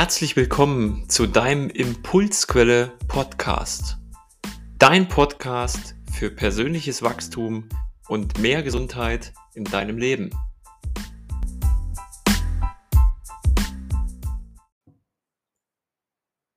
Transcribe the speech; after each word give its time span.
Herzlich 0.00 0.34
willkommen 0.34 1.10
zu 1.10 1.26
deinem 1.26 1.68
Impulsquelle 1.68 2.90
Podcast. 3.06 3.98
Dein 4.78 5.08
Podcast 5.08 5.94
für 6.10 6.30
persönliches 6.30 7.02
Wachstum 7.02 7.68
und 8.08 8.38
mehr 8.38 8.62
Gesundheit 8.62 9.34
in 9.52 9.64
deinem 9.64 9.98
Leben. 9.98 10.30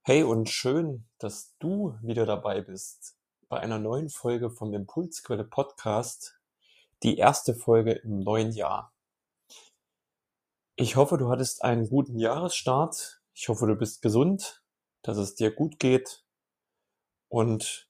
Hey 0.03 0.23
und 0.23 0.49
schön, 0.49 1.05
dass 1.17 1.53
du 1.59 1.97
wieder 2.01 2.25
dabei 2.25 2.61
bist 2.61 3.17
bei 3.49 3.59
einer 3.59 3.77
neuen 3.77 4.07
Folge 4.07 4.51
vom 4.51 4.73
Impulsquelle 4.73 5.43
Podcast, 5.43 6.39
die 7.03 7.17
erste 7.17 7.53
Folge 7.53 7.91
im 7.91 8.19
neuen 8.19 8.53
Jahr. 8.53 8.93
Ich 10.77 10.95
hoffe, 10.95 11.17
du 11.17 11.27
hattest 11.29 11.61
einen 11.65 11.89
guten 11.89 12.17
Jahresstart 12.17 13.19
ich 13.33 13.49
hoffe, 13.49 13.67
du 13.67 13.75
bist 13.75 14.01
gesund, 14.01 14.63
dass 15.01 15.17
es 15.17 15.35
dir 15.35 15.51
gut 15.51 15.79
geht 15.79 16.23
und 17.29 17.89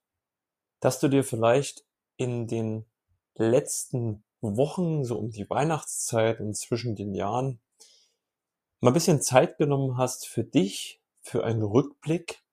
dass 0.79 0.99
du 0.99 1.07
dir 1.07 1.23
vielleicht 1.23 1.85
in 2.17 2.47
den 2.47 2.85
letzten 3.35 4.23
Wochen, 4.41 5.03
so 5.05 5.17
um 5.17 5.31
die 5.31 5.49
Weihnachtszeit 5.49 6.39
und 6.39 6.55
zwischen 6.55 6.95
den 6.95 7.13
Jahren, 7.13 7.61
mal 8.79 8.91
ein 8.91 8.93
bisschen 8.93 9.21
Zeit 9.21 9.57
genommen 9.57 9.97
hast 9.97 10.27
für 10.27 10.43
dich, 10.43 11.01
für 11.21 11.43
einen 11.43 11.63
Rückblick, 11.63 12.43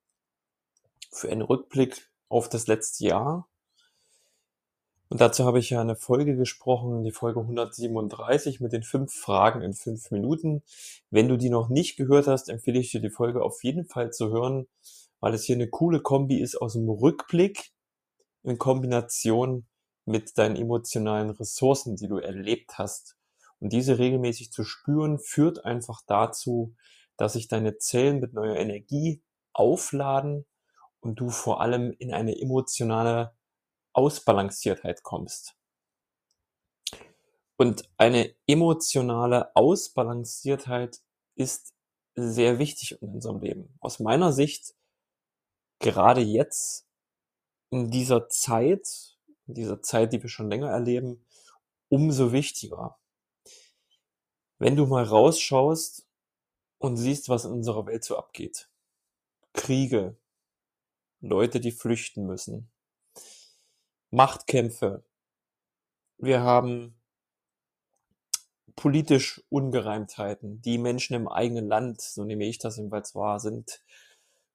für 1.11 1.29
einen 1.29 1.41
Rückblick 1.41 2.09
auf 2.29 2.47
das 2.47 2.67
letzte 2.67 3.05
Jahr 3.05 3.50
und 5.11 5.19
dazu 5.19 5.43
habe 5.43 5.59
ich 5.59 5.69
ja 5.69 5.81
eine 5.81 5.97
Folge 5.97 6.37
gesprochen, 6.37 7.03
die 7.03 7.11
Folge 7.11 7.41
137 7.41 8.61
mit 8.61 8.71
den 8.71 8.81
fünf 8.81 9.13
Fragen 9.13 9.61
in 9.61 9.73
fünf 9.73 10.09
Minuten. 10.09 10.63
Wenn 11.09 11.27
du 11.27 11.35
die 11.35 11.49
noch 11.49 11.67
nicht 11.67 11.97
gehört 11.97 12.27
hast, 12.27 12.47
empfehle 12.47 12.79
ich 12.79 12.91
dir 12.91 13.01
die 13.01 13.09
Folge 13.09 13.43
auf 13.43 13.61
jeden 13.61 13.83
Fall 13.83 14.13
zu 14.13 14.29
hören, 14.29 14.67
weil 15.19 15.33
es 15.33 15.43
hier 15.43 15.57
eine 15.57 15.67
coole 15.67 15.99
Kombi 15.99 16.39
ist 16.39 16.55
aus 16.55 16.75
dem 16.75 16.87
Rückblick 16.87 17.73
in 18.43 18.57
Kombination 18.57 19.67
mit 20.05 20.37
deinen 20.37 20.55
emotionalen 20.55 21.31
Ressourcen, 21.31 21.97
die 21.97 22.07
du 22.07 22.17
erlebt 22.17 22.77
hast. 22.77 23.17
Und 23.59 23.73
diese 23.73 23.99
regelmäßig 23.99 24.53
zu 24.53 24.63
spüren, 24.63 25.19
führt 25.19 25.65
einfach 25.65 25.99
dazu, 26.07 26.73
dass 27.17 27.33
sich 27.33 27.49
deine 27.49 27.77
Zellen 27.79 28.21
mit 28.21 28.31
neuer 28.31 28.55
Energie 28.55 29.21
aufladen 29.51 30.45
und 31.01 31.19
du 31.19 31.27
vor 31.27 31.59
allem 31.59 31.93
in 31.99 32.13
eine 32.13 32.39
emotionale 32.39 33.33
Ausbalanciertheit 33.93 35.03
kommst. 35.03 35.55
Und 37.57 37.89
eine 37.97 38.35
emotionale 38.47 39.55
Ausbalanciertheit 39.55 41.01
ist 41.35 41.73
sehr 42.15 42.59
wichtig 42.59 43.01
in 43.01 43.09
unserem 43.09 43.39
Leben. 43.39 43.77
Aus 43.79 43.99
meiner 43.99 44.33
Sicht, 44.33 44.73
gerade 45.79 46.21
jetzt, 46.21 46.87
in 47.69 47.89
dieser 47.89 48.27
Zeit, 48.29 49.17
in 49.47 49.53
dieser 49.53 49.81
Zeit, 49.81 50.11
die 50.11 50.21
wir 50.21 50.29
schon 50.29 50.49
länger 50.49 50.69
erleben, 50.69 51.25
umso 51.89 52.31
wichtiger. 52.31 52.97
Wenn 54.57 54.75
du 54.75 54.85
mal 54.85 55.03
rausschaust 55.03 56.07
und 56.79 56.97
siehst, 56.97 57.29
was 57.29 57.45
in 57.45 57.51
unserer 57.51 57.85
Welt 57.85 58.03
so 58.03 58.17
abgeht. 58.17 58.69
Kriege, 59.53 60.17
Leute, 61.19 61.59
die 61.59 61.71
flüchten 61.71 62.25
müssen, 62.25 62.71
Machtkämpfe. 64.11 65.03
Wir 66.17 66.41
haben 66.41 66.99
politisch 68.75 69.41
Ungereimtheiten. 69.49 70.61
Die 70.61 70.77
Menschen 70.77 71.15
im 71.15 71.29
eigenen 71.29 71.67
Land, 71.67 72.01
so 72.01 72.25
nehme 72.25 72.45
ich 72.45 72.59
das 72.59 72.75
jedenfalls 72.75 73.15
wahr, 73.15 73.39
sind 73.39 73.81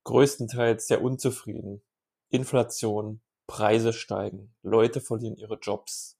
größtenteils 0.04 0.86
sehr 0.86 1.02
unzufrieden. 1.02 1.82
Inflation, 2.28 3.22
Preise 3.46 3.94
steigen, 3.94 4.54
Leute 4.62 5.00
verlieren 5.00 5.36
ihre 5.36 5.58
Jobs 5.58 6.18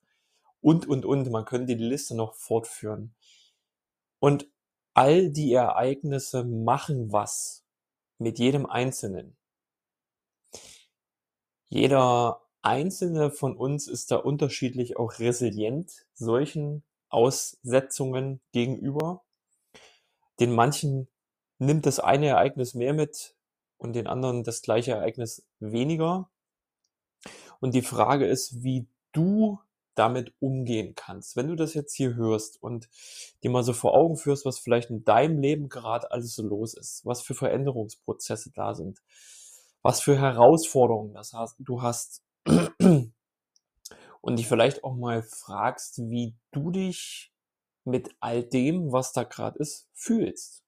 und, 0.63 0.87
und, 0.87 1.05
und. 1.05 1.31
Man 1.31 1.45
könnte 1.45 1.77
die 1.77 1.85
Liste 1.85 2.15
noch 2.15 2.35
fortführen. 2.35 3.15
Und 4.19 4.49
all 4.95 5.31
die 5.31 5.53
Ereignisse 5.53 6.43
machen 6.43 7.13
was 7.13 7.67
mit 8.19 8.39
jedem 8.39 8.65
Einzelnen. 8.65 9.37
Jeder 11.69 12.46
Einzelne 12.67 13.31
von 13.31 13.57
uns 13.57 13.87
ist 13.87 14.11
da 14.11 14.17
unterschiedlich 14.17 14.97
auch 14.97 15.21
resilient 15.21 16.05
solchen 16.15 16.83
Aussetzungen 17.09 18.41
gegenüber. 18.51 19.23
Den 20.41 20.53
manchen 20.53 21.07
nimmt 21.59 21.87
das 21.87 22.01
eine 22.01 22.27
Ereignis 22.27 22.75
mehr 22.75 22.93
mit 22.93 23.37
und 23.79 23.95
den 23.95 24.09
anderen 24.09 24.43
das 24.43 24.63
gleiche 24.63 24.93
Ereignis 24.93 25.47
weniger. 25.61 26.29
Und 27.61 27.75
die 27.75 27.83
Frage 27.83 28.27
ist, 28.27 28.65
wie 28.65 28.89
du 29.13 29.61
damit 29.95 30.35
umgehen 30.41 30.95
kannst. 30.97 31.37
Wenn 31.37 31.47
du 31.47 31.55
das 31.55 31.73
jetzt 31.73 31.95
hier 31.95 32.17
hörst 32.17 32.61
und 32.61 32.89
dir 33.45 33.51
mal 33.51 33.63
so 33.63 33.75
vor 33.75 33.95
Augen 33.95 34.17
führst, 34.17 34.45
was 34.45 34.59
vielleicht 34.59 34.91
in 34.91 35.05
deinem 35.05 35.39
Leben 35.41 35.69
gerade 35.69 36.11
alles 36.11 36.35
so 36.35 36.43
los 36.43 36.75
ist, 36.75 37.07
was 37.07 37.23
für 37.23 37.35
Veränderungsprozesse 37.35 38.51
da 38.53 38.75
sind, 38.75 39.01
was 39.83 40.01
für 40.01 40.19
Herausforderungen 40.19 41.15
das 41.15 41.33
hast, 41.33 41.55
du 41.61 41.81
hast, 41.81 42.26
und 44.21 44.39
dich 44.39 44.49
vielleicht 44.49 44.85
auch 44.85 44.95
mal 44.97 45.23
fragst, 45.23 45.99
wie 46.11 46.35
du 46.53 46.71
dich 46.71 47.33
mit 47.85 48.15
all 48.21 48.43
dem, 48.43 48.93
was 48.93 49.13
da 49.13 49.23
gerade 49.23 49.59
ist, 49.59 49.89
fühlst. 49.93 50.65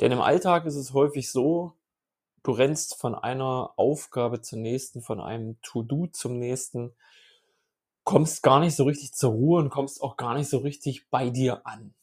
Denn 0.00 0.12
im 0.12 0.20
Alltag 0.20 0.66
ist 0.66 0.76
es 0.76 0.92
häufig 0.92 1.30
so, 1.30 1.72
du 2.42 2.52
rennst 2.52 2.96
von 2.96 3.14
einer 3.14 3.72
Aufgabe 3.76 4.40
zur 4.42 4.58
nächsten, 4.58 5.02
von 5.02 5.20
einem 5.20 5.60
To-Do 5.62 6.06
zum 6.08 6.38
nächsten, 6.38 6.94
kommst 8.04 8.42
gar 8.42 8.60
nicht 8.60 8.76
so 8.76 8.84
richtig 8.84 9.12
zur 9.12 9.32
Ruhe 9.32 9.60
und 9.60 9.70
kommst 9.70 10.02
auch 10.02 10.16
gar 10.16 10.34
nicht 10.34 10.48
so 10.48 10.58
richtig 10.58 11.10
bei 11.10 11.30
dir 11.30 11.66
an. 11.66 11.94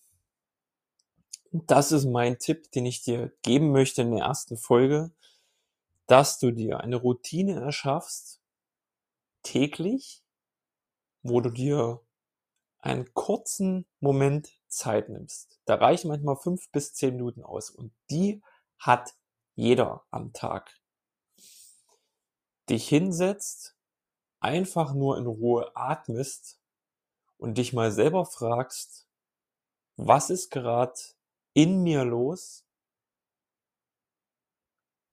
Das 1.52 1.92
ist 1.92 2.06
mein 2.06 2.38
Tipp, 2.38 2.72
den 2.72 2.86
ich 2.86 3.02
dir 3.02 3.32
geben 3.42 3.72
möchte 3.72 4.02
in 4.02 4.12
der 4.12 4.26
ersten 4.26 4.58
Folge 4.58 5.12
dass 6.08 6.40
du 6.40 6.52
dir 6.52 6.82
eine 6.82 6.98
Routine 6.98 7.60
erschaffst, 7.60 8.42
täglich, 9.44 10.24
wo 11.24 11.42
du 11.42 11.50
dir 11.50 12.02
einen 12.80 13.14
kurzen 13.14 13.86
Moment 14.00 14.52
Zeit 14.68 15.10
nimmst. 15.10 15.60
Da 15.66 15.76
reichen 15.76 16.10
manchmal 16.10 16.36
fünf 16.36 16.70
bis 16.72 16.94
zehn 16.94 17.16
Minuten 17.16 17.44
aus 17.44 17.70
und 17.70 17.94
die 18.10 18.44
hat 18.78 19.16
jeder 19.56 20.06
am 20.12 20.34
Tag. 20.34 20.80
Dich 22.70 22.88
hinsetzt, 22.88 23.76
einfach 24.40 24.94
nur 24.94 25.18
in 25.18 25.26
Ruhe 25.26 25.72
atmest 25.76 26.60
und 27.38 27.58
dich 27.58 27.74
mal 27.74 27.92
selber 27.92 28.26
fragst, 28.26 29.08
was 29.98 30.30
ist 30.30 30.52
gerade 30.52 31.00
in 31.54 31.84
mir 31.84 32.04
los? 32.04 32.65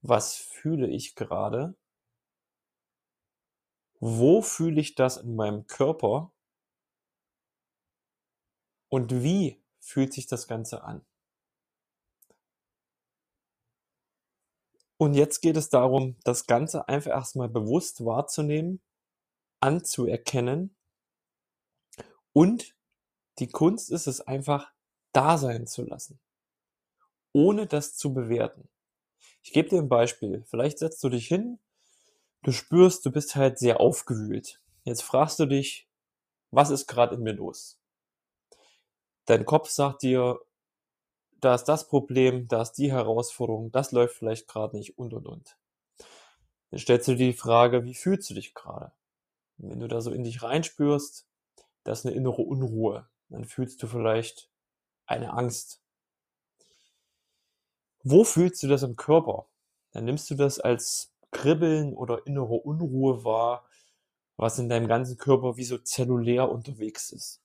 Was 0.03 0.37
fühle 0.37 0.89
ich 0.89 1.15
gerade? 1.15 1.77
Wo 4.01 4.43
fühle 4.43 4.81
ich 4.81 4.97
das 4.97 5.17
in 5.17 5.37
meinem 5.37 5.67
Körper? 5.69 6.33
Und 8.89 9.23
wie 9.23 9.63
fühlt 9.81 10.13
sich 10.13 10.27
das 10.27 10.49
Ganze 10.49 10.83
an? 10.83 11.07
Und 14.99 15.15
jetzt 15.15 15.41
geht 15.41 15.57
es 15.57 15.69
darum, 15.69 16.17
das 16.25 16.47
Ganze 16.47 16.89
einfach 16.89 17.11
erstmal 17.11 17.49
bewusst 17.49 18.05
wahrzunehmen, 18.05 18.81
anzuerkennen. 19.61 20.77
Und 22.33 22.77
die 23.39 23.49
Kunst 23.49 23.91
ist 23.91 24.07
es 24.07 24.21
einfach 24.21 24.73
da 25.13 25.39
sein 25.39 25.67
zu 25.67 25.83
lassen, 25.83 26.21
ohne 27.33 27.67
das 27.67 27.97
zu 27.97 28.13
bewerten. 28.15 28.72
Ich 29.43 29.53
gebe 29.53 29.69
dir 29.69 29.79
ein 29.79 29.89
Beispiel. 29.89 30.45
Vielleicht 30.49 30.79
setzt 30.79 31.03
du 31.05 31.09
dich 31.09 31.27
hin, 31.27 31.59
du 32.43 32.53
spürst, 32.53 33.05
du 33.05 33.11
bist 33.11 33.37
halt 33.37 33.59
sehr 33.59 33.81
aufgewühlt. 33.81 34.61
Jetzt 34.85 35.03
fragst 35.03 35.39
du 35.39 35.47
dich, 35.47 35.89
was 36.51 36.71
ist 36.71 36.87
gerade 36.87 37.17
in 37.17 37.23
mir 37.23 37.35
los? 37.35 37.79
Dein 39.27 39.45
Kopf 39.45 39.71
sagt 39.71 40.03
dir, 40.03 40.41
da 41.41 41.55
ist 41.55 41.65
das 41.65 41.89
Problem, 41.89 42.49
da 42.49 42.63
ist 42.63 42.73
die 42.75 42.93
Herausforderung, 42.93 43.73
das 43.73 43.93
läuft 43.93 44.17
vielleicht 44.17 44.49
gerade 44.49 44.77
nicht 44.77 44.99
und 44.99 45.13
und 45.15 45.27
und. 45.27 45.57
Dann 46.71 46.79
stellst 46.79 47.09
du 47.09 47.17
dir 47.17 47.33
die 47.33 47.39
Frage, 47.39 47.85
wie 47.85 47.95
fühlst 47.95 48.31
du 48.31 48.35
dich 48.35 48.55
gerade? 48.55 48.93
wenn 49.63 49.81
du 49.81 49.89
da 49.89 50.01
so 50.01 50.11
in 50.11 50.25
dich 50.25 50.43
reinspürst, 50.43 51.27
da 51.85 51.93
ist 51.93 52.05
eine 52.05 52.15
innere 52.15 52.43
Unruhe. 52.43 53.09
Dann 53.29 53.45
fühlst 53.45 53.83
du 53.83 53.87
vielleicht 53.87 54.51
eine 55.07 55.33
Angst, 55.33 55.81
wo 58.05 58.25
fühlst 58.25 58.63
du 58.63 58.69
das 58.69 58.83
im 58.83 58.97
Körper? 58.97 59.47
Dann 59.93 60.05
nimmst 60.05 60.31
du 60.31 60.35
das 60.35 60.59
als 60.59 61.13
Kribbeln 61.31 61.95
oder 61.95 62.27
innere 62.27 62.55
Unruhe 62.55 63.25
wahr, 63.25 63.67
was 64.37 64.59
in 64.59 64.69
deinem 64.69 64.89
ganzen 64.89 65.17
Körper 65.17 65.57
wie 65.57 65.65
so 65.65 65.79
zellulär 65.79 66.51
unterwegs 66.51 67.11
ist. 67.11 67.41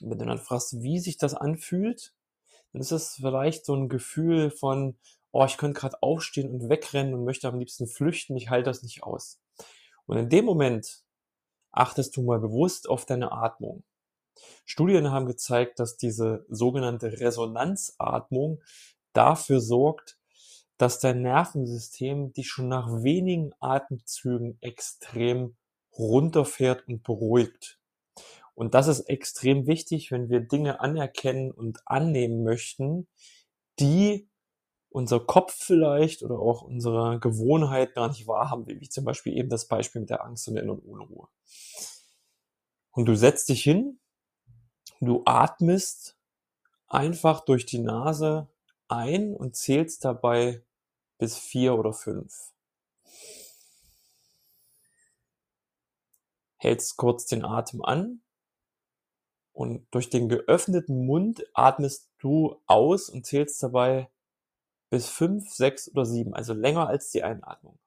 Und 0.00 0.10
wenn 0.10 0.18
du 0.18 0.26
dann 0.26 0.38
fragst, 0.38 0.82
wie 0.82 0.98
sich 0.98 1.18
das 1.18 1.34
anfühlt, 1.34 2.14
dann 2.72 2.80
ist 2.80 2.92
es 2.92 3.14
vielleicht 3.14 3.64
so 3.64 3.74
ein 3.74 3.88
Gefühl 3.88 4.50
von, 4.50 4.96
oh, 5.32 5.44
ich 5.44 5.56
könnte 5.56 5.78
gerade 5.80 6.02
aufstehen 6.02 6.50
und 6.50 6.68
wegrennen 6.68 7.14
und 7.14 7.24
möchte 7.24 7.48
am 7.48 7.58
liebsten 7.58 7.86
flüchten, 7.86 8.36
ich 8.36 8.50
halte 8.50 8.70
das 8.70 8.82
nicht 8.82 9.02
aus. 9.02 9.40
Und 10.06 10.18
in 10.18 10.28
dem 10.28 10.44
Moment 10.44 11.04
achtest 11.72 12.16
du 12.16 12.22
mal 12.22 12.38
bewusst 12.38 12.88
auf 12.88 13.04
deine 13.04 13.32
Atmung. 13.32 13.84
Studien 14.64 15.10
haben 15.10 15.26
gezeigt, 15.26 15.78
dass 15.78 15.96
diese 15.96 16.44
sogenannte 16.48 17.20
Resonanzatmung 17.20 18.62
dafür 19.16 19.60
sorgt, 19.60 20.18
dass 20.76 20.98
dein 20.98 21.22
Nervensystem 21.22 22.32
dich 22.32 22.48
schon 22.48 22.68
nach 22.68 22.88
wenigen 23.02 23.52
Atemzügen 23.60 24.58
extrem 24.60 25.56
runterfährt 25.96 26.88
und 26.88 27.02
beruhigt. 27.02 27.78
Und 28.54 28.74
das 28.74 28.88
ist 28.88 29.00
extrem 29.08 29.66
wichtig, 29.66 30.10
wenn 30.10 30.28
wir 30.28 30.40
Dinge 30.40 30.80
anerkennen 30.80 31.50
und 31.50 31.80
annehmen 31.86 32.44
möchten, 32.44 33.08
die 33.80 34.28
unser 34.90 35.18
Kopf 35.18 35.52
vielleicht 35.52 36.22
oder 36.22 36.38
auch 36.38 36.62
unsere 36.62 37.18
Gewohnheit 37.18 37.94
gar 37.94 38.08
nicht 38.08 38.28
wahrhaben, 38.28 38.66
wie 38.68 38.88
zum 38.88 39.04
Beispiel 39.04 39.36
eben 39.36 39.48
das 39.48 39.66
Beispiel 39.66 40.02
mit 40.02 40.10
der 40.10 40.24
Angst 40.24 40.46
und 40.46 40.54
der 40.54 40.62
inneren 40.62 40.80
Unruhe. 40.80 41.28
Und 42.92 43.06
du 43.06 43.16
setzt 43.16 43.48
dich 43.48 43.62
hin, 43.64 43.98
du 45.00 45.22
atmest 45.26 46.16
einfach 46.86 47.44
durch 47.44 47.66
die 47.66 47.80
Nase 47.80 48.48
ein 48.96 49.34
und 49.34 49.56
zählst 49.56 50.04
dabei 50.04 50.62
bis 51.18 51.36
vier 51.36 51.74
oder 51.74 51.92
fünf. 51.92 52.52
Hältst 56.56 56.96
kurz 56.96 57.26
den 57.26 57.44
Atem 57.44 57.84
an 57.84 58.22
und 59.52 59.86
durch 59.92 60.10
den 60.10 60.28
geöffneten 60.28 61.06
Mund 61.06 61.44
atmest 61.54 62.10
du 62.18 62.60
aus 62.66 63.08
und 63.08 63.26
zählst 63.26 63.62
dabei 63.62 64.10
bis 64.90 65.08
fünf, 65.08 65.52
sechs 65.52 65.90
oder 65.90 66.04
sieben, 66.04 66.34
also 66.34 66.54
länger 66.54 66.88
als 66.88 67.10
die 67.10 67.22
Einatmung. 67.22 67.78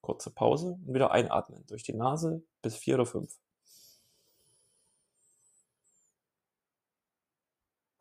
Kurze 0.00 0.30
Pause 0.30 0.78
und 0.86 0.94
wieder 0.94 1.10
einatmen 1.10 1.66
durch 1.66 1.82
die 1.82 1.92
Nase 1.92 2.42
bis 2.62 2.76
vier 2.76 2.94
oder 2.94 3.06
fünf. 3.06 3.38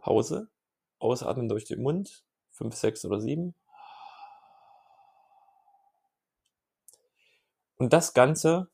Pause, 0.07 0.47
ausatmen 0.99 1.49
durch 1.49 1.65
den 1.65 1.81
Mund, 1.81 2.23
fünf, 2.49 2.75
sechs 2.75 3.03
oder 3.03 3.19
sieben. 3.19 3.53
Und 7.75 7.91
das 7.91 8.13
Ganze 8.13 8.69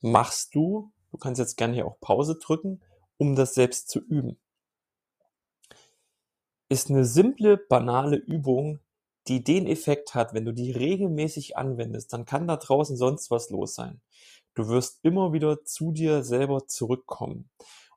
machst 0.00 0.54
du, 0.54 0.90
du 1.10 1.18
kannst 1.18 1.38
jetzt 1.38 1.58
gerne 1.58 1.74
hier 1.74 1.86
auch 1.86 2.00
Pause 2.00 2.38
drücken, 2.38 2.80
um 3.18 3.36
das 3.36 3.52
selbst 3.52 3.90
zu 3.90 4.00
üben. 4.00 4.40
Ist 6.70 6.88
eine 6.88 7.04
simple, 7.04 7.58
banale 7.58 8.16
Übung, 8.16 8.80
die 9.28 9.44
den 9.44 9.66
Effekt 9.66 10.14
hat, 10.14 10.32
wenn 10.32 10.46
du 10.46 10.52
die 10.52 10.70
regelmäßig 10.70 11.58
anwendest, 11.58 12.10
dann 12.14 12.24
kann 12.24 12.48
da 12.48 12.56
draußen 12.56 12.96
sonst 12.96 13.30
was 13.30 13.50
los 13.50 13.74
sein. 13.74 14.00
Du 14.54 14.68
wirst 14.68 15.00
immer 15.02 15.34
wieder 15.34 15.62
zu 15.64 15.92
dir 15.92 16.22
selber 16.22 16.66
zurückkommen. 16.66 17.50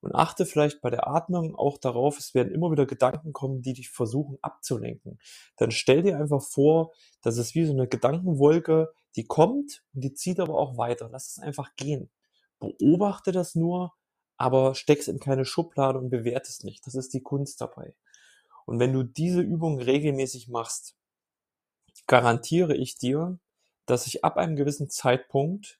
Und 0.05 0.13
achte 0.13 0.45
vielleicht 0.45 0.81
bei 0.81 0.91
der 0.91 1.07
Atmung 1.07 1.55
auch 1.55 1.79
darauf, 1.79 2.19
es 2.19 2.35
werden 2.35 2.53
immer 2.53 2.69
wieder 2.69 2.85
Gedanken 2.85 3.33
kommen, 3.33 3.63
die 3.63 3.73
dich 3.73 3.89
versuchen 3.89 4.37
abzulenken. 4.43 5.17
Dann 5.57 5.71
stell 5.71 6.03
dir 6.03 6.19
einfach 6.19 6.43
vor, 6.43 6.93
dass 7.23 7.39
es 7.39 7.55
wie 7.55 7.65
so 7.65 7.73
eine 7.73 7.87
Gedankenwolke, 7.87 8.93
die 9.15 9.25
kommt 9.25 9.83
und 9.95 10.03
die 10.03 10.13
zieht 10.13 10.39
aber 10.39 10.59
auch 10.59 10.77
weiter. 10.77 11.09
Lass 11.11 11.31
es 11.31 11.39
einfach 11.39 11.75
gehen. 11.75 12.11
Beobachte 12.59 13.31
das 13.31 13.55
nur, 13.55 13.95
aber 14.37 14.75
steck's 14.75 15.07
in 15.07 15.19
keine 15.19 15.43
Schublade 15.43 15.97
und 15.97 16.11
bewerte 16.11 16.49
es 16.49 16.63
nicht. 16.63 16.85
Das 16.85 16.93
ist 16.93 17.11
die 17.15 17.23
Kunst 17.23 17.59
dabei. 17.59 17.95
Und 18.67 18.77
wenn 18.77 18.93
du 18.93 19.01
diese 19.01 19.41
Übung 19.41 19.79
regelmäßig 19.79 20.49
machst, 20.49 20.95
garantiere 22.05 22.77
ich 22.77 22.99
dir, 22.99 23.39
dass 23.87 24.03
sich 24.03 24.23
ab 24.23 24.37
einem 24.37 24.55
gewissen 24.55 24.87
Zeitpunkt 24.87 25.79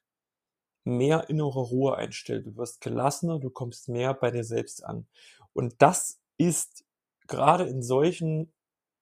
mehr 0.86 1.28
innere 1.28 1.60
Ruhe 1.60 1.96
einstellt. 1.96 2.46
Du 2.46 2.56
wirst 2.56 2.80
gelassener, 2.80 3.40
du 3.40 3.50
kommst 3.50 3.88
mehr 3.88 4.14
bei 4.14 4.30
dir 4.30 4.44
selbst 4.44 4.84
an. 4.84 5.06
Und 5.52 5.74
das 5.78 6.20
ist 6.38 6.84
gerade 7.26 7.64
in 7.64 7.82
solchen 7.82 8.52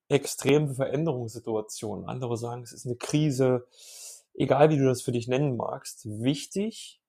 extremen 0.09 0.75
Veränderungssituationen, 0.75 2.07
andere 2.07 2.37
sagen, 2.37 2.63
es 2.63 2.73
ist 2.73 2.87
eine 2.87 2.97
Krise, 2.97 3.67
egal 4.35 4.71
wie 4.71 4.79
du 4.79 4.87
das 4.87 5.03
für 5.03 5.13
dich 5.13 5.29
nennen 5.29 5.57
magst, 5.57 6.07
wichtig, 6.07 7.01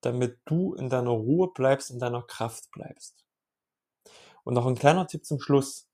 damit 0.00 0.38
du 0.44 0.74
in 0.74 0.88
deiner 0.90 1.10
Ruhe 1.10 1.52
bleibst, 1.52 1.90
in 1.90 1.98
deiner 1.98 2.22
Kraft 2.22 2.70
bleibst. 2.72 3.24
Und 4.44 4.54
noch 4.54 4.66
ein 4.66 4.74
kleiner 4.74 5.06
Tipp 5.06 5.24
zum 5.24 5.40
Schluss. 5.40 5.88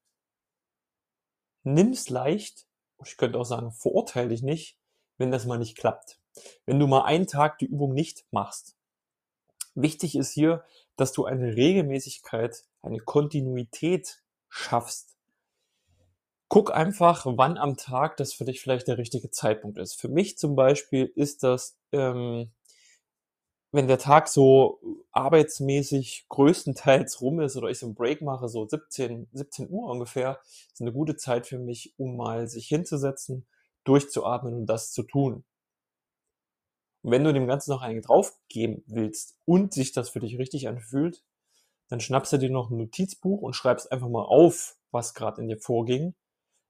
Nimm's 1.62 2.08
leicht, 2.08 2.67
ich 3.05 3.17
könnte 3.17 3.38
auch 3.38 3.44
sagen, 3.44 3.73
verurteile 3.73 4.29
dich 4.31 4.43
nicht, 4.43 4.79
wenn 5.19 5.31
das 5.31 5.46
mal 5.46 5.58
nicht 5.58 5.76
klappt. 5.76 6.19
Wenn 6.67 6.79
du 6.79 6.87
mal 6.87 7.05
einen 7.05 7.27
Tag 7.27 7.59
die 7.59 7.67
Übung 7.67 7.95
nicht 7.95 8.25
machst. 8.31 8.77
Wichtig 9.75 10.17
ist 10.17 10.33
hier, 10.33 10.65
dass 10.97 11.13
du 11.13 11.25
eine 11.25 11.57
Regelmäßigkeit, 11.57 12.65
eine 12.83 12.99
Kontinuität 12.99 14.23
schaffst. 14.49 15.17
Guck 16.49 16.75
einfach, 16.75 17.27
wann 17.27 17.57
am 17.57 17.77
Tag 17.77 18.17
das 18.17 18.33
für 18.33 18.45
dich 18.45 18.61
vielleicht 18.61 18.89
der 18.89 18.99
richtige 18.99 19.31
Zeitpunkt 19.31 19.79
ist. 19.79 19.95
Für 19.95 20.09
mich 20.09 20.37
zum 20.37 20.57
Beispiel 20.57 21.13
ist 21.15 21.45
das 21.45 21.79
ähm, 21.93 22.51
wenn 23.73 23.87
der 23.87 23.99
Tag 23.99 24.29
so 24.29 24.81
arbeitsmäßig 25.13 26.27
größtenteils 26.29 27.21
rum 27.21 27.41
ist 27.41 27.57
oder 27.57 27.69
ich 27.69 27.79
so 27.79 27.87
einen 27.87 27.95
Break 27.95 28.21
mache, 28.21 28.49
so 28.49 28.67
17, 28.67 29.29
17 29.33 29.71
Uhr 29.71 29.89
ungefähr, 29.89 30.41
ist 30.73 30.81
eine 30.81 30.93
gute 30.93 31.17
Zeit 31.17 31.47
für 31.47 31.59
mich, 31.59 31.95
um 31.97 32.17
mal 32.17 32.49
sich 32.49 32.67
hinzusetzen, 32.67 33.47
durchzuatmen 33.85 34.55
und 34.55 34.67
das 34.67 34.93
zu 34.93 35.05
tun. 35.05 35.45
Und 37.02 37.11
wenn 37.12 37.25
du 37.25 37.32
dem 37.32 37.47
Ganzen 37.47 37.70
noch 37.70 37.82
einen 37.82 38.02
draufgeben 38.02 38.82
willst 38.87 39.37
und 39.47 39.73
sich 39.73 39.93
das 39.93 40.11
für 40.11 40.20
dich 40.20 40.38
richtig 40.38 40.69
anfühlt, 40.69 41.23
dann 41.88 42.00
schnappst 42.00 42.32
du 42.32 42.38
dir 42.38 42.50
noch 42.50 42.70
ein 42.70 42.76
Notizbuch 42.76 43.41
und 43.43 43.55
schreibst 43.55 43.91
einfach 43.91 44.08
mal 44.08 44.25
auf, 44.25 44.76
was 44.91 45.14
gerade 45.14 45.41
in 45.41 45.49
dir 45.49 45.58
vorging, 45.58 46.14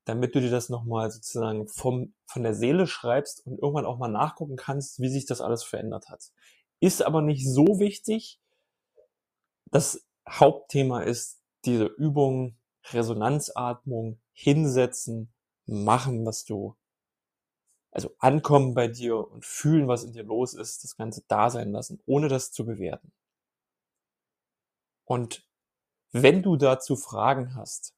damit 0.05 0.35
du 0.35 0.41
dir 0.41 0.51
das 0.51 0.69
nochmal 0.69 1.11
sozusagen 1.11 1.69
vom, 1.69 2.15
von 2.27 2.43
der 2.43 2.55
Seele 2.55 2.87
schreibst 2.87 3.47
und 3.47 3.61
irgendwann 3.61 3.87
auch 3.87 3.99
mal 3.99 4.09
nachgucken 4.09 4.57
kannst, 4.57 5.01
wie 5.01 5.09
sich 5.09 5.27
das 5.27 5.41
alles 5.41 5.63
verändert 5.63 6.09
hat 6.09 6.31
ist 6.81 7.03
aber 7.03 7.23
nicht 7.23 7.47
so 7.47 7.79
wichtig. 7.79 8.41
Das 9.71 10.05
Hauptthema 10.29 11.03
ist 11.03 11.41
diese 11.65 11.85
Übung, 11.85 12.57
Resonanzatmung, 12.91 14.19
hinsetzen, 14.33 15.33
machen, 15.67 16.25
was 16.25 16.45
du, 16.45 16.75
also 17.91 18.15
ankommen 18.19 18.75
bei 18.75 18.89
dir 18.89 19.17
und 19.17 19.45
fühlen, 19.45 19.89
was 19.89 20.05
in 20.05 20.13
dir 20.13 20.23
los 20.23 20.55
ist, 20.55 20.85
das 20.85 20.97
Ganze 20.97 21.25
da 21.29 21.51
sein 21.51 21.73
lassen, 21.73 22.01
ohne 22.07 22.29
das 22.29 22.53
zu 22.53 22.65
bewerten. 22.65 23.13
Und 25.05 25.45
wenn 26.13 26.43
du 26.43 26.57
dazu 26.57 26.97
Fragen 26.97 27.55
hast, 27.55 27.95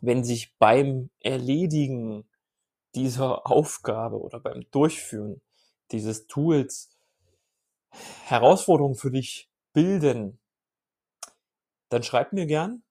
wenn 0.00 0.22
sich 0.22 0.56
beim 0.58 1.10
Erledigen 1.20 2.28
dieser 2.94 3.50
Aufgabe 3.50 4.20
oder 4.20 4.38
beim 4.38 4.70
Durchführen 4.70 5.40
dieses 5.90 6.26
Tools 6.26 6.90
Herausforderungen 8.26 8.96
für 8.96 9.10
dich 9.10 9.50
bilden, 9.72 10.38
dann 11.88 12.02
schreib 12.02 12.32
mir 12.32 12.46
gern. 12.46 12.82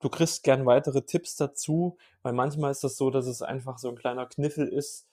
Du 0.00 0.08
kriegst 0.08 0.44
gern 0.44 0.66
weitere 0.66 1.02
Tipps 1.02 1.36
dazu, 1.36 1.96
weil 2.22 2.32
manchmal 2.32 2.70
ist 2.70 2.84
das 2.84 2.96
so, 2.96 3.10
dass 3.10 3.26
es 3.26 3.42
einfach 3.42 3.78
so 3.78 3.88
ein 3.88 3.96
kleiner 3.96 4.26
Kniffel 4.26 4.68
ist, 4.68 5.08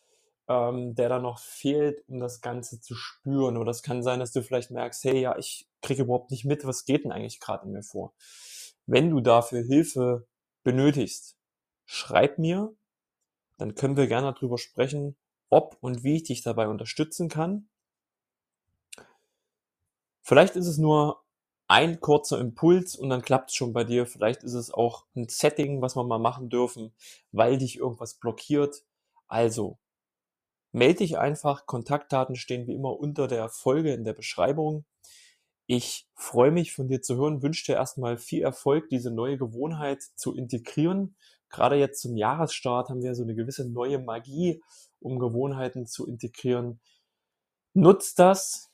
ähm, 0.48 0.94
der 0.96 1.10
da 1.10 1.20
noch 1.20 1.40
fehlt, 1.40 2.04
um 2.08 2.20
das 2.20 2.42
Ganze 2.42 2.80
zu 2.80 2.94
spüren. 2.96 3.58
Oder 3.58 3.72
es 3.72 3.82
kann 3.82 4.04
sein, 4.04 4.20
dass 4.20 4.32
du 4.32 4.44
vielleicht 4.44 4.72
merkst, 4.72 5.04
hey, 5.06 5.20
ja, 5.22 5.38
ich 5.38 5.68
kriege 5.82 6.04
überhaupt 6.04 6.32
nicht 6.32 6.46
mit, 6.46 6.66
was 6.66 6.86
geht 6.86 7.04
denn 7.04 7.12
eigentlich 7.12 7.40
gerade 7.40 7.66
in 7.66 7.72
mir 7.72 7.84
vor. 7.84 8.14
Wenn 8.86 9.10
du 9.10 9.22
dafür 9.22 9.64
Hilfe 9.64 10.28
benötigst, 10.64 11.36
schreib 11.86 12.38
mir, 12.38 12.76
dann 13.58 13.76
können 13.76 13.98
wir 13.98 14.08
gerne 14.08 14.34
darüber 14.34 14.58
sprechen, 14.58 15.16
ob 15.50 15.78
und 15.82 16.04
wie 16.04 16.18
ich 16.18 16.24
dich 16.24 16.44
dabei 16.44 16.68
unterstützen 16.68 17.30
kann. 17.30 17.70
Vielleicht 20.22 20.56
ist 20.56 20.68
es 20.68 20.78
nur 20.78 21.25
ein 21.68 22.00
kurzer 22.00 22.40
Impuls 22.40 22.96
und 22.96 23.10
dann 23.10 23.22
klappt 23.22 23.50
es 23.50 23.56
schon 23.56 23.74
bei 23.74 23.84
dir. 23.84 24.06
Vielleicht 24.06 24.44
ist 24.44 24.54
es 24.54 24.72
auch 24.72 25.06
ein 25.16 25.28
Setting, 25.30 25.82
was 25.82 25.96
wir 25.96 26.04
mal 26.04 26.20
machen 26.20 26.50
dürfen, 26.50 26.94
weil 27.32 27.58
dich 27.58 27.78
irgendwas 27.78 28.16
blockiert. 28.16 28.84
Also, 29.28 29.80
melde 30.72 31.00
dich 31.00 31.18
einfach. 31.18 31.66
Kontaktdaten 31.66 32.36
stehen 32.36 32.68
wie 32.68 32.76
immer 32.76 33.00
unter 33.00 33.28
der 33.28 33.50
Folge 33.50 33.94
in 33.94 34.04
der 34.04 34.14
Beschreibung. 34.14 34.86
Ich 35.68 36.08
freue 36.14 36.52
mich 36.52 36.74
von 36.74 36.88
dir 36.88 37.02
zu 37.02 37.16
hören, 37.16 37.42
wünsche 37.42 37.66
dir 37.66 37.76
erstmal 37.78 38.18
viel 38.18 38.44
Erfolg, 38.44 38.90
diese 38.90 39.10
neue 39.10 39.38
Gewohnheit 39.38 40.04
zu 40.16 40.36
integrieren. 40.36 41.16
Gerade 41.50 41.78
jetzt 41.78 42.02
zum 42.02 42.16
Jahresstart 42.16 42.90
haben 42.90 43.02
wir 43.02 43.16
so 43.16 43.24
eine 43.24 43.34
gewisse 43.34 43.68
neue 43.68 43.98
Magie, 43.98 44.62
um 45.00 45.18
Gewohnheiten 45.18 45.88
zu 45.88 46.06
integrieren. 46.06 46.80
Nutzt 47.74 48.20
das, 48.20 48.72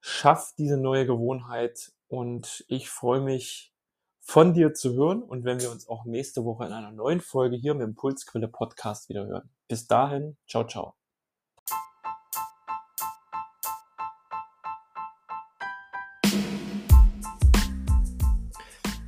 Schaff 0.00 0.54
diese 0.58 0.78
neue 0.78 1.06
Gewohnheit 1.06 1.92
und 2.12 2.62
ich 2.68 2.90
freue 2.90 3.22
mich 3.22 3.72
von 4.20 4.52
dir 4.52 4.74
zu 4.74 4.92
hören 4.92 5.22
und 5.22 5.44
wenn 5.44 5.60
wir 5.60 5.70
uns 5.70 5.88
auch 5.88 6.04
nächste 6.04 6.44
Woche 6.44 6.66
in 6.66 6.72
einer 6.72 6.92
neuen 6.92 7.22
Folge 7.22 7.56
hier 7.56 7.72
im 7.72 7.80
Impulsquelle 7.80 8.48
Podcast 8.48 9.08
wieder 9.08 9.26
hören. 9.26 9.48
Bis 9.66 9.86
dahin, 9.86 10.36
ciao, 10.46 10.66
ciao. 10.66 10.94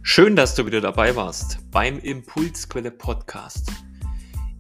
Schön, 0.02 0.34
dass 0.34 0.54
du 0.54 0.64
wieder 0.64 0.80
dabei 0.80 1.14
warst 1.14 1.58
beim 1.70 1.98
Impulsquelle 1.98 2.90
Podcast. 2.90 3.70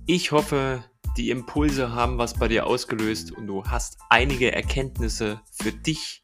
Ich 0.04 0.32
hoffe, 0.32 0.84
die 1.16 1.30
Impulse 1.30 1.94
haben 1.94 2.18
was 2.18 2.34
bei 2.34 2.48
dir 2.48 2.66
ausgelöst 2.66 3.32
und 3.32 3.46
du 3.46 3.64
hast 3.64 3.96
einige 4.10 4.52
Erkenntnisse 4.52 5.40
für 5.50 5.72
dich 5.72 6.23